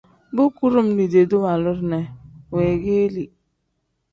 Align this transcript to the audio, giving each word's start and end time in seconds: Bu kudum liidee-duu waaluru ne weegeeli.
Bu 0.37 0.45
kudum 0.61 0.87
liidee-duu 0.99 1.41
waaluru 1.43 1.91
ne 1.91 1.99
weegeeli. 2.55 3.29